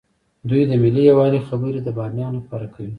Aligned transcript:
دوی 0.49 0.61
د 0.69 0.71
ملي 0.83 1.03
یووالي 1.09 1.39
خبرې 1.47 1.79
د 1.83 1.89
بهرنیانو 1.97 2.37
لپاره 2.41 2.65
کوي. 2.73 2.89